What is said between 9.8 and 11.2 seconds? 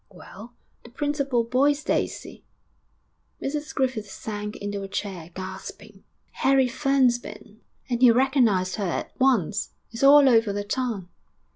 It's all over the town.'